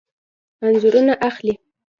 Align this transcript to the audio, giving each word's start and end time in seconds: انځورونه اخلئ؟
انځورونه 0.65 1.13
اخلئ؟ 1.29 1.53